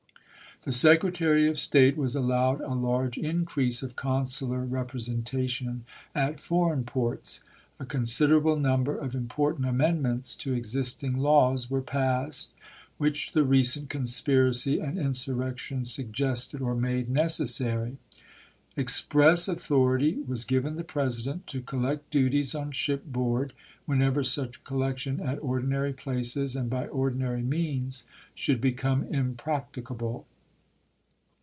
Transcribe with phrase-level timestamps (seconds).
[0.63, 7.43] The Secretary of State was allowed a large increase of consular representation at foreign ports.
[7.79, 12.51] A considerable number of im portant amendments to existing laws were passed,
[12.99, 17.97] which the recent conspiracy and insurrection sug gested or made necessary.
[18.77, 23.53] Express authority was Appendix, given the President to collect duties on shipboard,
[23.89, 26.93] juiy°and wheucver such collection at ordinarv places and bv Aug., 1861,,.
[26.93, 27.01] Till.."^ p.
[27.01, 27.01] 23.
[27.01, 28.05] ordmary means
[28.35, 30.27] should become impracticable.